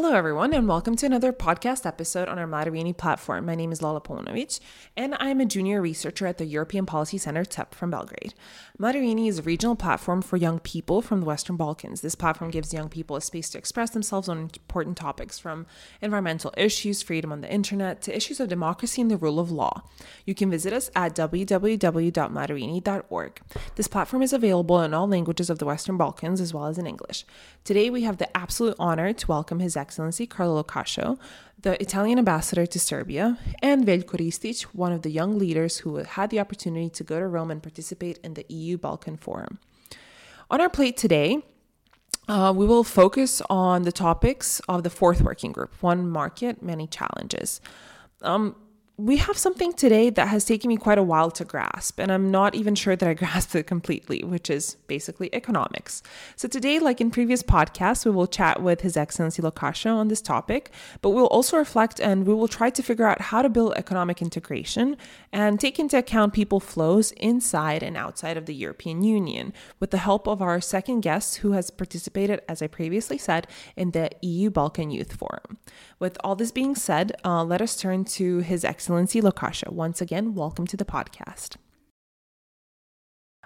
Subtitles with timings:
[0.00, 3.46] Hello, everyone, and welcome to another podcast episode on our Madarini platform.
[3.46, 4.60] My name is Lola Paunovic,
[4.96, 8.32] and I'm a junior researcher at the European Policy Center CEP from Belgrade.
[8.78, 12.00] Madarini is a regional platform for young people from the Western Balkans.
[12.00, 15.66] This platform gives young people a space to express themselves on important topics from
[16.00, 19.82] environmental issues, freedom on the internet, to issues of democracy and the rule of law.
[20.24, 23.40] You can visit us at www.madarini.org.
[23.74, 26.86] This platform is available in all languages of the Western Balkans as well as in
[26.86, 27.24] English.
[27.64, 31.18] Today, we have the absolute honor to welcome His Excellency Carlo Lo Cascio,
[31.62, 36.28] the Italian ambassador to Serbia, and Veljko Ristić, one of the young leaders who had
[36.28, 39.58] the opportunity to go to Rome and participate in the EU Balkan Forum.
[40.50, 41.42] On our plate today,
[42.28, 46.86] uh, we will focus on the topics of the fourth working group one market, many
[46.86, 47.62] challenges.
[48.20, 48.56] Um,
[48.98, 52.32] we have something today that has taken me quite a while to grasp, and I'm
[52.32, 56.02] not even sure that I grasped it completely, which is basically economics.
[56.34, 60.08] So, today, like in previous podcasts, we will chat with His Excellency Lo Cascio on
[60.08, 63.48] this topic, but we'll also reflect and we will try to figure out how to
[63.48, 64.96] build economic integration
[65.32, 69.98] and take into account people flows inside and outside of the European Union with the
[69.98, 74.50] help of our second guest, who has participated, as I previously said, in the EU
[74.50, 75.58] Balkan Youth Forum.
[76.00, 78.87] With all this being said, uh, let us turn to His Excellency.
[78.88, 79.70] Excellency Lo Cascio.
[79.70, 81.56] Once again, welcome to the podcast.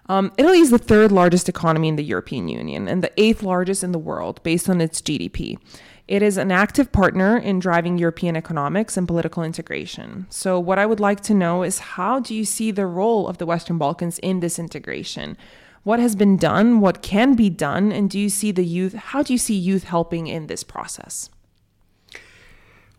[0.08, 3.82] Um, Italy is the third largest economy in the European Union and the eighth largest
[3.82, 5.58] in the world based on its GDP.
[6.06, 10.26] It is an active partner in driving European economics and political integration.
[10.30, 13.38] So, what I would like to know is how do you see the role of
[13.38, 15.36] the Western Balkans in this integration?
[15.82, 16.78] What has been done?
[16.78, 17.90] What can be done?
[17.90, 18.94] And do you see the youth?
[18.94, 21.30] How do you see youth helping in this process?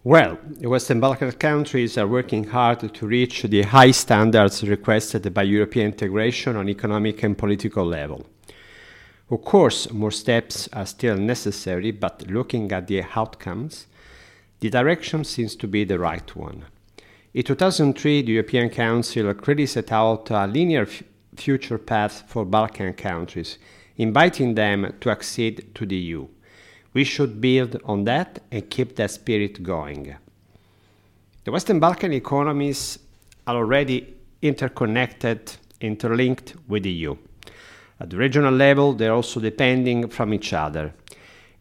[0.05, 5.93] Well, Western Balkan countries are working hard to reach the high standards requested by European
[5.93, 8.25] integration on economic and political level.
[9.31, 13.87] Of course, more steps are still necessary, but looking at the outcomes,
[14.59, 16.65] the direction seems to be the right one.
[17.33, 21.03] In 2003, the European Council clearly set out a linear f-
[21.37, 23.57] future path for Balkan countries,
[23.95, 26.27] inviting them to accede to the EU.
[26.93, 30.15] We should build on that and keep that spirit going.
[31.43, 32.99] The Western Balkan economies
[33.47, 37.15] are already interconnected, interlinked with the EU.
[37.99, 40.93] At the regional level, they're also depending from each other.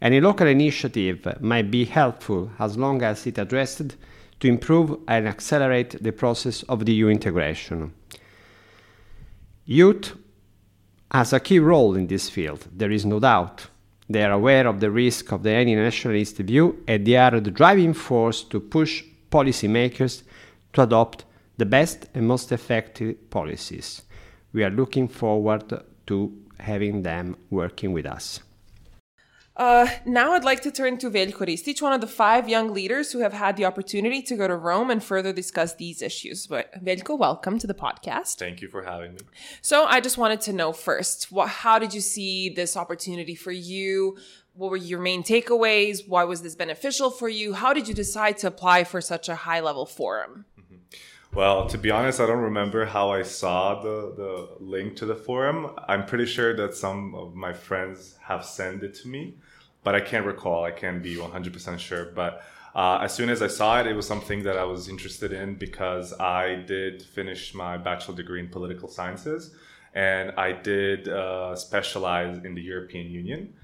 [0.00, 3.96] Any local initiative might be helpful as long as it addressed
[4.40, 7.92] to improve and accelerate the process of the EU integration.
[9.64, 10.16] Youth
[11.12, 13.68] has a key role in this field, there is no doubt.
[14.12, 17.50] They are aware of the risk of the any nationalist view and they are the
[17.50, 20.22] driving force to push policymakers
[20.74, 21.24] to adopt
[21.56, 24.02] the best and most effective policies.
[24.52, 25.64] We are looking forward
[26.08, 28.40] to having them working with us.
[29.56, 33.12] Uh, now I'd like to turn to Veljko Ristić, one of the five young leaders
[33.12, 36.46] who have had the opportunity to go to Rome and further discuss these issues.
[36.46, 38.38] But Veljko, welcome to the podcast.
[38.38, 39.20] Thank you for having me.
[39.60, 43.52] So I just wanted to know first, what, how did you see this opportunity for
[43.52, 44.16] you?
[44.54, 46.06] What were your main takeaways?
[46.08, 47.52] Why was this beneficial for you?
[47.54, 50.46] How did you decide to apply for such a high level forum?
[51.34, 55.14] Well, to be honest, I don't remember how I saw the, the link to the
[55.16, 55.70] forum.
[55.88, 59.36] I'm pretty sure that some of my friends have sent it to me,
[59.82, 60.64] but I can't recall.
[60.64, 62.04] I can't be 100% sure.
[62.14, 62.44] But
[62.74, 65.54] uh, as soon as I saw it, it was something that I was interested in
[65.54, 69.54] because I did finish my bachelor degree in political sciences
[69.94, 73.54] and I did uh, specialize in the European Union.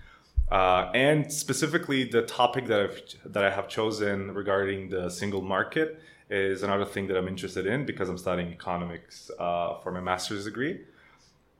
[0.50, 3.02] Uh, and specifically, the topic that I've
[3.32, 7.86] that I have chosen regarding the single market is another thing that I'm interested in
[7.86, 10.80] because I'm studying economics uh, for my master's degree.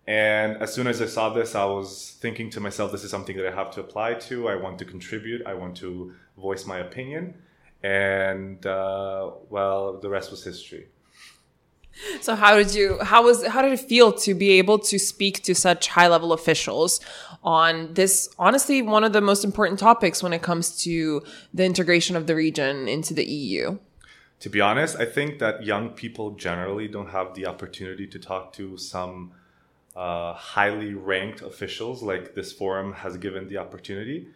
[0.06, 3.36] And as soon as I saw this, I was thinking to myself, this is something
[3.36, 4.48] that I have to apply to.
[4.48, 5.46] I want to contribute.
[5.46, 7.34] I want to voice my opinion.
[7.82, 10.88] And uh, well, the rest was history.
[12.20, 15.42] So how did you how was how did it feel to be able to speak
[15.42, 17.00] to such high level officials
[17.42, 22.14] on this honestly one of the most important topics when it comes to the integration
[22.14, 23.78] of the region into the EU?
[24.40, 28.52] To be honest, I think that young people generally don't have the opportunity to talk
[28.54, 29.32] to some
[29.96, 34.28] uh, highly ranked officials like this forum has given the opportunity.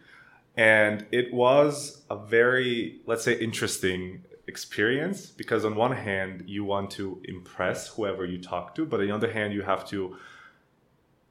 [0.57, 6.91] And it was a very, let's say, interesting experience because, on one hand, you want
[6.91, 10.17] to impress whoever you talk to, but on the other hand, you have to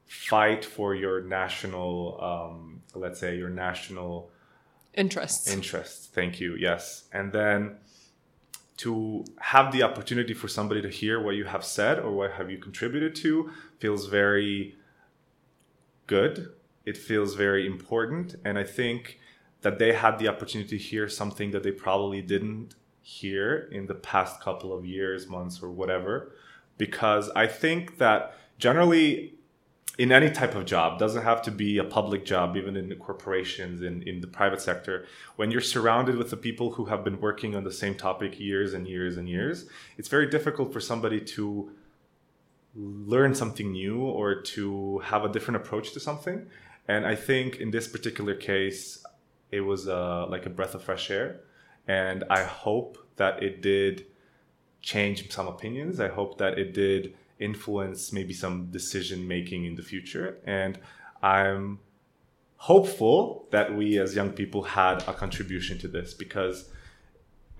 [0.06, 4.30] fight for your national, um, let's say, your national
[4.94, 5.50] interests.
[5.50, 6.06] Interests.
[6.06, 6.56] Thank you.
[6.56, 7.04] Yes.
[7.12, 7.76] And then
[8.82, 12.50] to have the opportunity for somebody to hear what you have said or what have
[12.50, 14.76] you contributed to feels very
[16.06, 16.52] good
[16.84, 19.18] it feels very important and i think
[19.62, 23.94] that they had the opportunity to hear something that they probably didn't hear in the
[23.94, 26.32] past couple of years, months, or whatever.
[26.78, 29.34] Because I think that generally
[29.98, 33.82] in any type of job doesn't have to be a public job even in corporations
[33.82, 35.06] in, in the private sector
[35.36, 38.72] when you're surrounded with the people who have been working on the same topic years
[38.72, 39.66] and years and years
[39.98, 41.70] it's very difficult for somebody to
[42.74, 46.46] learn something new or to have a different approach to something.
[46.88, 49.04] And i think in this particular case
[49.50, 51.40] it was uh, like a breath of fresh air.
[51.86, 54.06] And i hope that it did
[54.80, 56.00] change some opinions.
[56.00, 60.38] I hope that it did influence maybe some decision making in the future.
[60.44, 60.78] And
[61.22, 61.80] I'm
[62.56, 66.70] hopeful that we as young people had a contribution to this because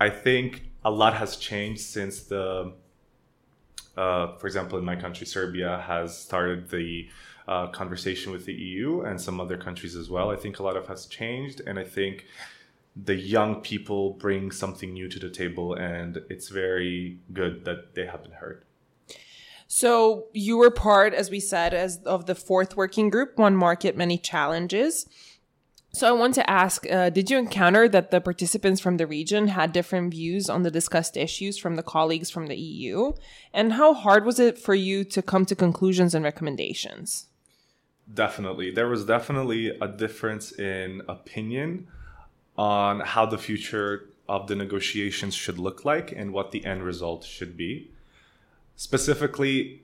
[0.01, 2.73] I think a lot has changed since the,
[3.97, 7.09] uh, for example, in my country, Serbia has started the
[7.49, 10.31] uh, conversation with the EU and some other countries as well.
[10.31, 12.27] I think a lot of has changed, and I think
[12.95, 18.07] the young people bring something new to the table, and it's very good that they
[18.07, 18.65] have been heard.
[19.75, 23.97] So you were part, as we said, as of the fourth working group, one market,
[23.97, 25.07] many challenges.
[25.95, 29.49] So I want to ask, uh, did you encounter that the participants from the region
[29.49, 33.15] had different views on the discussed issues from the colleagues from the EU?
[33.55, 37.29] And how hard was it for you to come to conclusions and recommendations?
[38.13, 38.73] Definitely.
[38.73, 41.89] There was definitely a difference in opinion
[42.59, 47.25] on how the future of the negotiations should look like and what the end result
[47.25, 47.92] should be
[48.77, 49.83] specifically,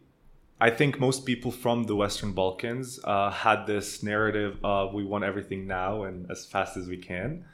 [0.60, 5.24] I think most people from the Western Balkans uh, had this narrative of we want
[5.24, 7.44] everything now and as fast as we can.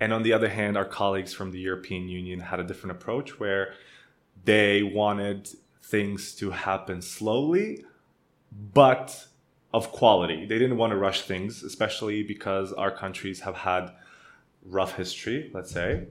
[0.00, 3.40] And on the other hand, our colleagues from the European Union had a different approach
[3.40, 3.74] where
[4.44, 5.48] they wanted
[5.82, 7.84] things to happen slowly,
[8.72, 9.26] but
[9.72, 10.46] of quality.
[10.46, 13.90] They didn't want to rush things, especially because our countries have had
[14.64, 16.06] rough history, let's say.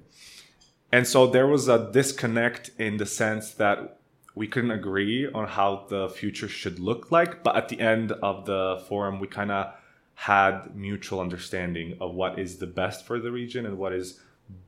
[0.92, 4.00] And so there was a disconnect in the sense that
[4.35, 7.44] we couldn't agree on how the future should look like.
[7.44, 9.74] But at the end of the forum, we kind of
[10.15, 14.19] had mutual understanding of what is the best for the region and what is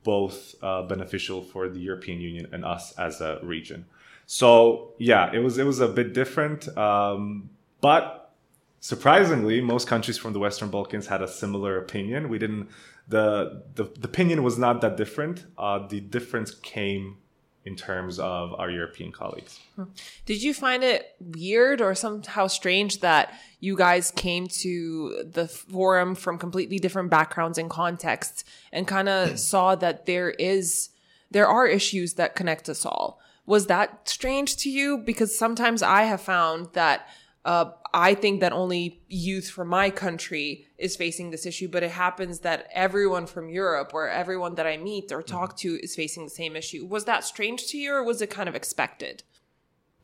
[0.04, 3.86] both uh, beneficial for the European Union and us as a region.
[4.26, 7.50] So yeah, it was it was a bit different, um,
[7.82, 8.34] but
[8.80, 12.30] surprisingly, most countries from the Western Balkans had a similar opinion.
[12.30, 12.70] We didn't
[13.08, 15.46] the the, the opinion was not that different.
[15.58, 17.18] Uh, the difference came
[17.66, 19.60] in terms of our European colleagues.
[19.76, 19.86] Hmm.
[20.26, 26.14] Did you find it weird or somehow strange that you guys came to the forum
[26.14, 30.90] from completely different backgrounds and contexts and kind of saw that there is
[31.32, 33.20] there are issues that connect us all?
[33.48, 37.08] Was that strange to you because sometimes I have found that
[37.46, 41.92] uh, I think that only youth from my country is facing this issue, but it
[41.92, 46.26] happens that everyone from Europe or everyone that I meet or talk to is facing
[46.26, 46.86] the same issue.
[46.86, 49.24] Was that strange to you or was it kind of expected?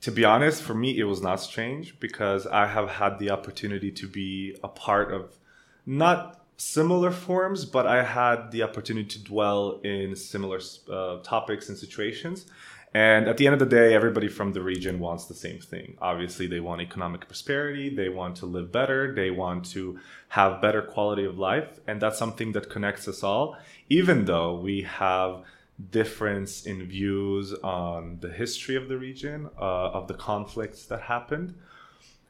[0.01, 3.91] To be honest, for me, it was not strange because I have had the opportunity
[3.91, 5.37] to be a part of
[5.85, 10.59] not similar forums, but I had the opportunity to dwell in similar
[10.91, 12.45] uh, topics and situations.
[12.93, 15.97] And at the end of the day, everybody from the region wants the same thing.
[16.01, 19.97] Obviously, they want economic prosperity, they want to live better, they want to
[20.29, 21.79] have better quality of life.
[21.87, 23.57] And that's something that connects us all,
[23.89, 25.43] even though we have
[25.89, 31.55] difference in views on the history of the region, uh, of the conflicts that happened,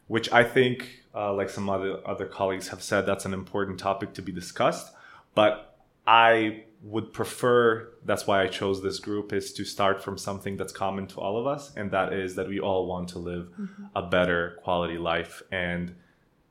[0.08, 4.14] which I think, uh, like some other, other colleagues have said, that's an important topic
[4.14, 4.94] to be discussed.
[5.34, 10.58] But I would prefer that's why i chose this group is to start from something
[10.58, 13.50] that's common to all of us and that is that we all want to live
[13.60, 13.86] mm-hmm.
[13.96, 15.42] a better quality life.
[15.52, 15.96] And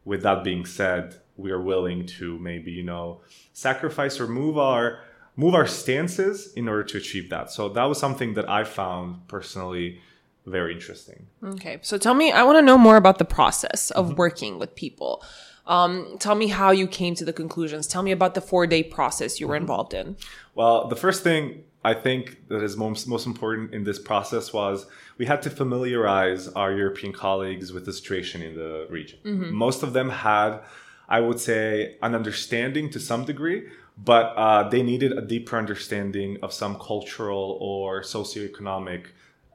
[0.04, 3.20] with that being said we are willing to maybe you know
[3.52, 5.00] sacrifice or move our
[5.37, 7.50] move our stances in order to achieve that.
[7.50, 10.00] So that was something that i found personally
[10.46, 11.26] very interesting.
[11.44, 11.78] Okay.
[11.82, 14.16] So tell me i want to know more about the process of mm-hmm.
[14.16, 15.25] working with people
[15.67, 17.87] um, tell me how you came to the conclusions.
[17.87, 19.62] Tell me about the four day process you were mm-hmm.
[19.62, 20.17] involved in.
[20.55, 24.87] Well, the first thing I think that is most, most important in this process was
[25.17, 29.19] we had to familiarize our European colleagues with the situation in the region.
[29.25, 29.55] Mm-hmm.
[29.55, 30.61] Most of them had,
[31.09, 36.38] I would say, an understanding to some degree, but uh, they needed a deeper understanding
[36.43, 39.07] of some cultural or socioeconomic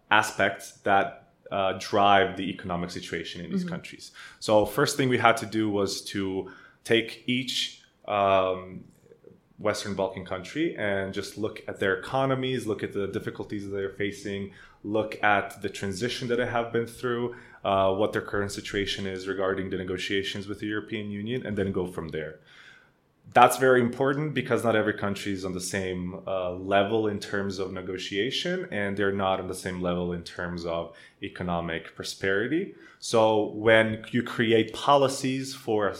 [0.10, 3.70] aspects that uh, drive the economic situation in these mm-hmm.
[3.70, 4.12] countries.
[4.40, 6.52] So first thing we had to do was to
[6.84, 8.84] take each um,
[9.58, 13.90] Western Balkan country and just look at their economies, look at the difficulties that they're
[13.90, 14.52] facing,
[14.84, 19.28] look at the transition that they have been through, uh, what their current situation is
[19.28, 22.40] regarding the negotiations with the European Union, and then go from there.
[23.34, 27.60] That's very important because not every country is on the same uh, level in terms
[27.60, 32.76] of negotiation and they're not on the same level in terms of economic prosperity.
[33.00, 35.94] So when you create policies for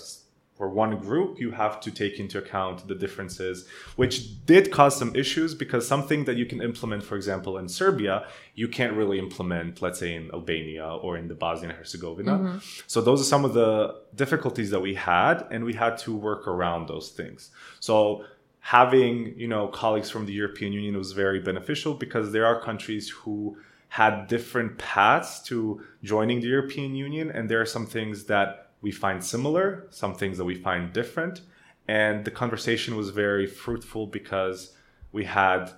[0.56, 5.14] for one group, you have to take into account the differences, which did cause some
[5.14, 9.82] issues because something that you can implement, for example, in Serbia, you can't really implement,
[9.82, 12.32] let's say, in Albania or in the Bosnia and Herzegovina.
[12.32, 12.58] Mm-hmm.
[12.88, 16.48] So those are some of the difficulties that we had, and we had to work
[16.48, 17.52] around those things.
[17.82, 18.24] So
[18.62, 23.10] having, you know, colleagues from the European Union was very beneficial because there are countries
[23.10, 23.58] who
[23.90, 28.92] had different paths to joining the European Union, and there are some things that we
[28.92, 31.42] find similar, some things that we find different.
[31.88, 34.74] And the conversation was very fruitful because
[35.12, 35.72] we had,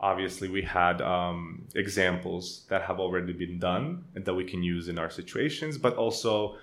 [0.00, 4.88] obviously, we had um, examples that have already been done and that we can use
[4.88, 6.56] in our situations, but also,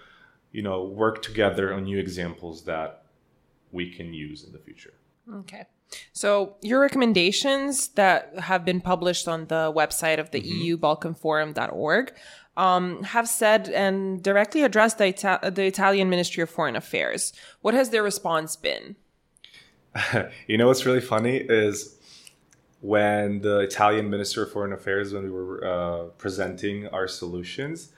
[0.52, 3.04] you know, work together on new examples that
[3.72, 4.94] we can use in the future.
[5.34, 5.66] Okay.
[6.14, 10.62] So, your recommendations that have been published on the website of the mm-hmm.
[10.62, 12.14] EU Balkanforum.org
[12.60, 17.32] um, have said and directly addressed the, Ita- the Italian Ministry of Foreign Affairs.
[17.62, 18.98] What has their response been?
[20.48, 21.96] you know what's really funny is
[22.82, 27.94] when the Italian Minister of Foreign Affairs, when we were uh, presenting our solutions,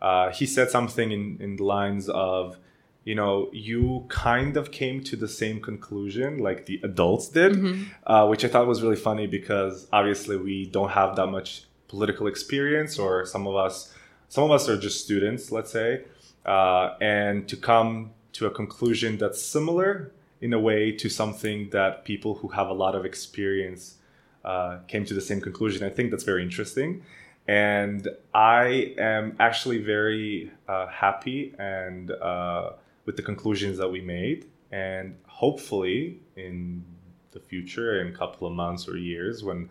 [0.00, 2.56] uh, he said something in, in the lines of,
[3.04, 7.82] you know, you kind of came to the same conclusion like the adults did, mm-hmm.
[8.10, 12.26] uh, which I thought was really funny because obviously we don't have that much political
[12.26, 13.94] experience, or some of us
[14.28, 16.04] some of us are just students, let's say,
[16.44, 22.04] uh, and to come to a conclusion that's similar in a way to something that
[22.04, 23.96] people who have a lot of experience
[24.44, 25.84] uh, came to the same conclusion.
[25.84, 27.02] I think that's very interesting.
[27.48, 32.72] And I am actually very uh, happy and uh,
[33.04, 34.46] with the conclusions that we made.
[34.72, 36.84] And hopefully, in
[37.30, 39.70] the future, in a couple of months or years, when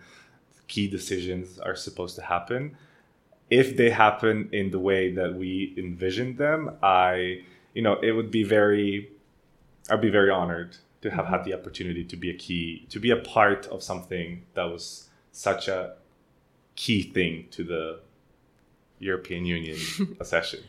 [0.68, 2.78] key decisions are supposed to happen,
[3.50, 8.32] if they happen in the way that we envisioned them, I, you know, it would
[8.32, 9.12] be very,
[9.90, 13.12] I'd be very honored to have had the opportunity to be a key, to be
[13.12, 15.96] a part of something that was such a
[16.76, 18.00] key thing to the
[19.00, 19.78] European Union
[20.20, 20.62] accession.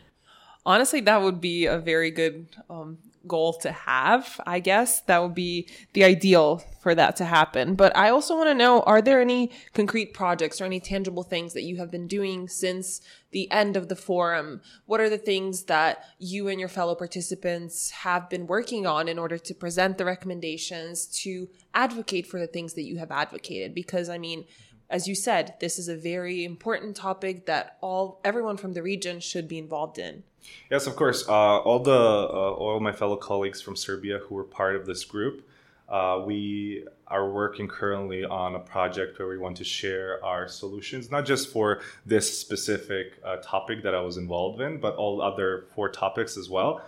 [0.67, 4.99] Honestly, that would be a very good um, goal to have, I guess.
[5.01, 7.75] That would be the ideal for that to happen.
[7.75, 11.53] But I also want to know are there any concrete projects or any tangible things
[11.53, 12.99] that you have been doing since
[13.31, 14.59] the end of the forum?
[14.87, 19.17] What are the things that you and your fellow participants have been working on in
[19.17, 23.73] order to present the recommendations to advocate for the things that you have advocated?
[23.73, 24.43] Because, I mean,
[24.89, 29.19] as you said, this is a very important topic that all everyone from the region
[29.19, 30.23] should be involved in.
[30.71, 31.27] Yes, of course.
[31.27, 35.03] Uh, all the uh, all my fellow colleagues from Serbia who were part of this
[35.03, 35.47] group,
[35.89, 41.11] uh, we are working currently on a project where we want to share our solutions,
[41.11, 45.65] not just for this specific uh, topic that I was involved in, but all other
[45.75, 46.81] four topics as well.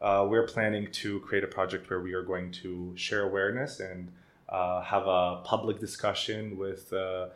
[0.00, 4.10] Uh, we're planning to create a project where we are going to share awareness and
[4.52, 7.28] Uh, have a public discussion with uh,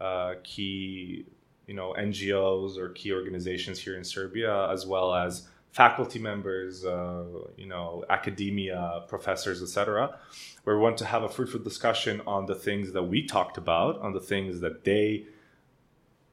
[0.00, 1.24] uh, key
[1.68, 7.24] you know NGOs or key organizations here in Serbia, as well as faculty members, uh,
[7.56, 10.18] you know, academia, professors, etc.,
[10.64, 14.00] where we want to have a fruitful discussion on the things that we talked about,
[14.00, 15.26] on the things that they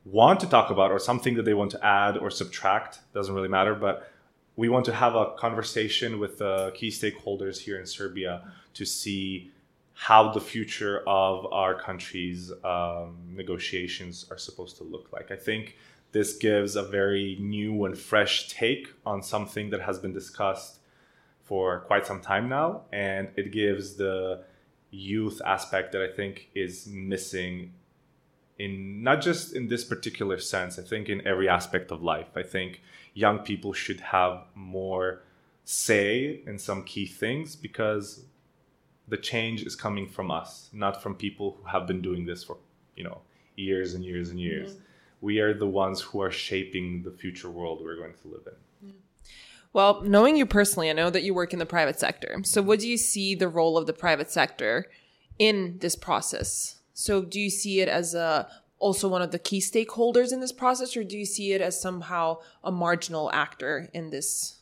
[0.05, 2.99] want to talk about, or something that they want to add or subtract.
[3.13, 4.11] Doesn't really matter, but
[4.55, 8.43] we want to have a conversation with the key stakeholders here in Serbia
[8.73, 9.51] to see
[10.01, 15.29] how the future of our country's um, negotiations are supposed to look like.
[15.29, 15.77] I think
[16.11, 20.79] this gives a very new and fresh take on something that has been discussed
[21.43, 24.43] for quite some time now, and it gives the
[24.89, 27.71] youth aspect that I think is missing
[28.57, 32.35] in not just in this particular sense, I think in every aspect of life.
[32.35, 32.81] I think
[33.13, 35.21] young people should have more
[35.63, 38.25] say in some key things because
[39.11, 42.57] the change is coming from us, not from people who have been doing this for,
[42.95, 43.19] you know,
[43.57, 44.71] years and years and years.
[44.71, 44.83] Mm-hmm.
[45.19, 48.93] We are the ones who are shaping the future world we're going to live in.
[49.73, 52.39] Well, knowing you personally, I know that you work in the private sector.
[52.43, 54.87] So, what do you see the role of the private sector
[55.37, 56.79] in this process?
[56.93, 58.47] So, do you see it as a
[58.79, 61.81] also one of the key stakeholders in this process, or do you see it as
[61.81, 64.60] somehow a marginal actor in this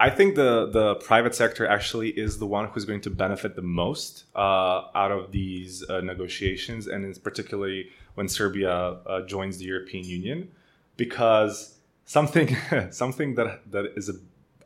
[0.00, 3.62] I think the the private sector actually is the one who's going to benefit the
[3.62, 9.64] most uh, out of these uh, negotiations, and it's particularly when Serbia uh, joins the
[9.64, 10.52] European Union,
[10.96, 12.56] because something
[12.90, 14.14] something that that is a,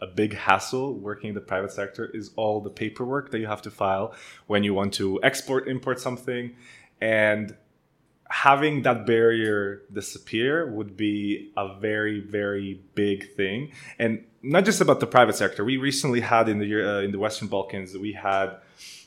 [0.02, 3.62] a big hassle working in the private sector is all the paperwork that you have
[3.62, 4.14] to file
[4.48, 6.54] when you want to export, import something.
[7.00, 7.56] And
[8.32, 13.70] having that barrier disappear would be a very, very big thing.
[13.98, 15.64] And not just about the private sector.
[15.64, 18.56] We recently had in the uh, in the Western Balkans, we had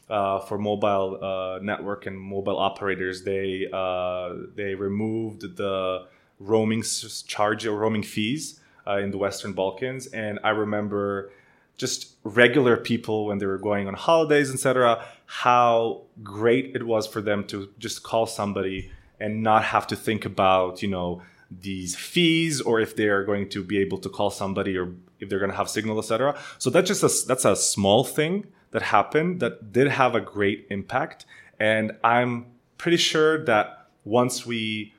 [0.10, 6.06] uh, for mobile uh, network and mobile operators, they uh, they removed the
[6.40, 6.84] roaming
[7.26, 11.32] charge or roaming fees uh, in the Western Balkans, and I remember
[11.78, 17.22] just regular people when they were going on holidays, etc., how great it was for
[17.22, 22.60] them to just call somebody and not have to think about you know these fees
[22.62, 25.52] or if they are going to be able to call somebody or if they're going
[25.52, 29.72] to have signal etc so that's just a that's a small thing that happened that
[29.72, 31.26] did have a great impact.
[31.60, 34.94] And i'm pretty sure that once we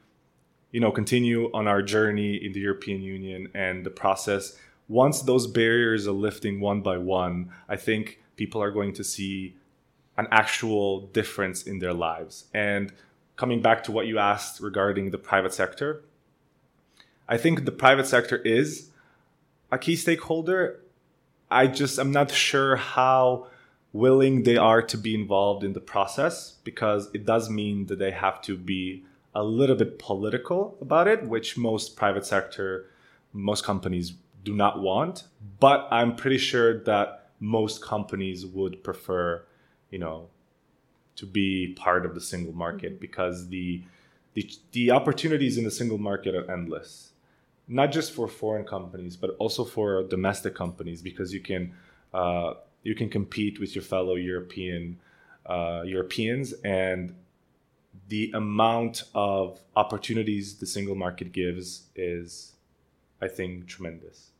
[0.72, 4.56] you know continue on our journey in the European Union and the process
[4.88, 9.56] once those barriers are lifting one by one I think people are going to see
[10.16, 12.46] an actual difference in their lives.
[12.54, 12.92] And
[13.36, 16.02] coming back to what you asked regarding the private sector
[17.28, 18.90] I think the private sector is
[19.70, 20.80] a key stakeholder
[21.50, 23.48] I just I'm not sure how
[23.92, 28.10] willing they are to be involved in the process because it does mean that they
[28.10, 29.02] have to be
[29.34, 32.90] a little bit political about it, which most private sector,
[33.32, 34.14] most companies
[34.44, 35.24] do not want.
[35.60, 39.44] But I'm pretty sure that most companies would prefer,
[39.90, 40.28] you know,
[41.16, 43.00] to be part of the single market mm-hmm.
[43.00, 43.82] because the,
[44.34, 47.12] the the opportunities in the single market are endless.
[47.68, 51.72] Not just for foreign companies, but also for domestic companies because you can
[52.14, 54.98] uh, you can compete with your fellow European
[55.46, 57.14] uh, Europeans and
[58.08, 62.52] the amount of opportunities the single market gives is,
[63.20, 64.30] I think, tremendous.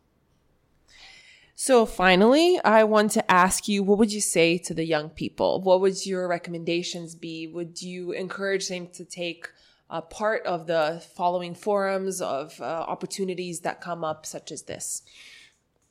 [1.59, 5.63] So, finally, I want to ask you what would you say to the young people?
[5.63, 7.47] What would your recommendations be?
[7.47, 9.49] Would you encourage them to take
[9.89, 15.01] a part of the following forums of uh, opportunities that come up, such as this?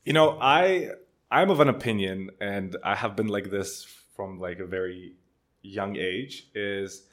[0.03, 0.91] You know, I
[1.31, 5.13] I'm of an opinion, and I have been like this from like a very
[5.63, 6.47] young age.
[6.53, 7.07] Is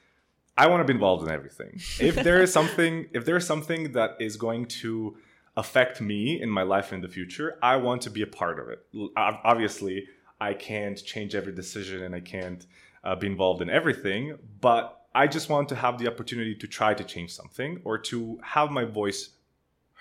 [0.58, 1.80] I want to be involved in everything.
[1.98, 5.16] If there is something, if there is something that is going to
[5.56, 8.68] affect me in my life in the future, I want to be a part of
[8.68, 8.84] it.
[9.16, 10.06] Obviously,
[10.40, 12.66] I can't change every decision and I can't
[13.04, 16.94] uh, be involved in everything, but I just want to have the opportunity to try
[16.94, 19.30] to change something or to have my voice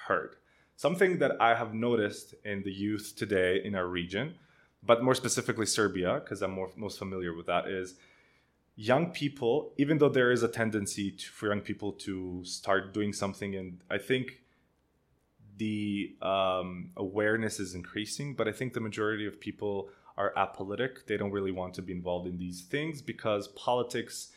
[0.08, 0.38] heard.
[0.78, 4.36] Something that I have noticed in the youth today in our region,
[4.84, 7.96] but more specifically Serbia, because I'm more, most familiar with that, is
[8.76, 13.14] young people, even though there is a tendency to, for young people to start doing
[13.14, 14.41] something, and I think
[15.62, 21.06] the um, awareness is increasing, but I think the majority of people are apolitic.
[21.06, 24.32] They don't really want to be involved in these things because politics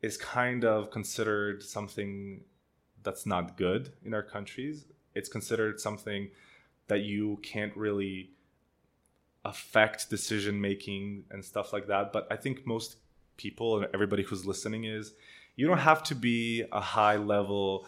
[0.00, 2.40] is kind of considered something
[3.02, 4.86] that's not good in our countries.
[5.14, 6.30] It's considered something
[6.86, 8.30] that you can't really
[9.44, 12.14] affect decision making and stuff like that.
[12.14, 12.96] But I think most
[13.36, 15.12] people and everybody who's listening is
[15.56, 17.86] you don't have to be a high level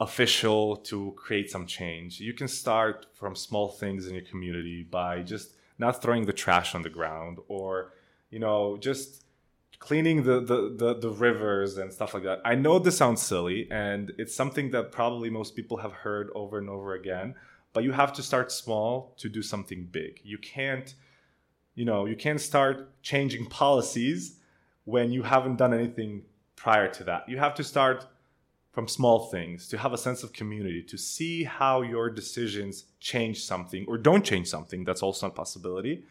[0.00, 2.20] official to create some change.
[2.20, 6.74] You can start from small things in your community by just not throwing the trash
[6.74, 7.92] on the ground or,
[8.30, 9.24] you know, just
[9.78, 12.40] cleaning the, the, the, the, rivers and stuff like that.
[12.44, 16.58] I know this sounds silly and it's something that probably most people have heard over
[16.58, 17.34] and over again,
[17.72, 20.20] but you have to start small to do something big.
[20.24, 20.94] You can't,
[21.74, 24.36] you know, you can't start changing policies
[24.84, 26.22] when you haven't done anything
[26.54, 27.28] prior to that.
[27.28, 28.06] You have to start
[28.76, 33.42] from small things to have a sense of community, to see how your decisions change
[33.42, 34.84] something or don't change something.
[34.84, 36.04] That's also a possibility.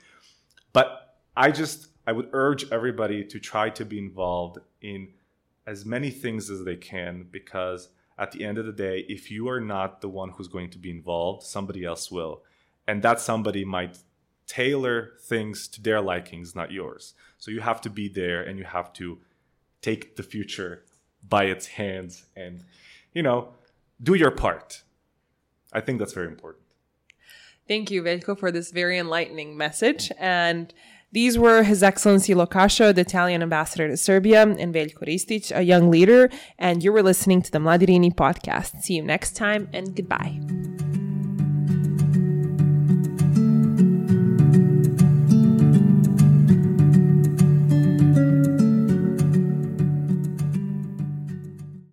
[0.73, 5.09] But I just, I would urge everybody to try to be involved in
[5.67, 9.47] as many things as they can because at the end of the day, if you
[9.47, 12.41] are not the one who's going to be involved, somebody else will.
[12.87, 13.99] And that somebody might
[14.47, 17.13] tailor things to their likings, not yours.
[17.37, 19.19] So you have to be there and you have to
[19.83, 20.83] take the future
[21.27, 22.63] by its hands and,
[23.13, 23.49] you know,
[24.01, 24.83] do your part.
[25.73, 26.63] I think that's very important.
[27.67, 30.11] Thank you, Veljko, for this very enlightening message.
[30.19, 30.73] And
[31.11, 35.89] these were His Excellency Lo the Italian ambassador to Serbia, and Veljko Ristić, a young
[35.89, 36.29] leader.
[36.59, 38.81] And you were listening to the Mladi Rini podcast.
[38.81, 40.74] See you next time, and goodbye.